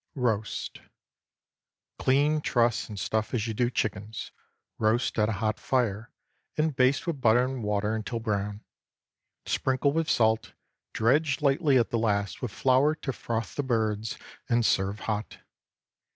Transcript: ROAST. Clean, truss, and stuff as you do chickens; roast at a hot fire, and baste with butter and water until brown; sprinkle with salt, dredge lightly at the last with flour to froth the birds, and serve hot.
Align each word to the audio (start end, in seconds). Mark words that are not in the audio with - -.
ROAST. 0.15 0.81
Clean, 1.99 2.41
truss, 2.41 2.89
and 2.89 2.99
stuff 2.99 3.35
as 3.35 3.45
you 3.45 3.53
do 3.53 3.69
chickens; 3.69 4.31
roast 4.79 5.19
at 5.19 5.29
a 5.29 5.33
hot 5.33 5.59
fire, 5.59 6.11
and 6.57 6.75
baste 6.75 7.05
with 7.05 7.21
butter 7.21 7.45
and 7.45 7.61
water 7.63 7.95
until 7.95 8.19
brown; 8.19 8.63
sprinkle 9.45 9.91
with 9.93 10.09
salt, 10.09 10.53
dredge 10.91 11.43
lightly 11.43 11.77
at 11.77 11.91
the 11.91 11.99
last 11.99 12.41
with 12.41 12.49
flour 12.51 12.95
to 12.95 13.13
froth 13.13 13.53
the 13.53 13.61
birds, 13.61 14.17
and 14.49 14.65
serve 14.65 15.01
hot. 15.01 15.37